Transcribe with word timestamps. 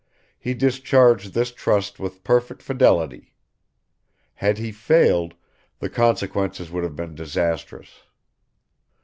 He 0.39 0.55
discharged 0.55 1.35
this 1.35 1.51
trust 1.51 1.99
with 1.99 2.23
perfect 2.23 2.63
fidelity. 2.63 3.35
Had 4.33 4.57
he 4.57 4.71
failed, 4.71 5.35
the 5.77 5.91
consequences 5.91 6.71
would 6.71 6.83
have 6.83 6.95
been 6.95 7.13
disastrous. 7.13 8.01